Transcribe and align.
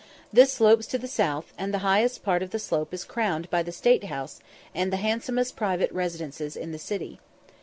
This 0.33 0.51
slopes 0.51 0.87
to 0.87 0.97
the 0.97 1.07
south, 1.07 1.53
and 1.59 1.71
the 1.71 1.77
highest 1.85 2.23
part 2.23 2.41
of 2.41 2.49
the 2.49 2.57
slope 2.57 2.91
is 2.91 3.03
crowned 3.03 3.47
by 3.51 3.61
the 3.61 3.71
State 3.71 4.05
House 4.05 4.39
and 4.73 4.91
the 4.91 4.97
handsomest 4.97 5.55
private 5.55 5.91
residences 5.91 6.55
in 6.55 6.71
the 6.71 6.79
city. 6.79 7.19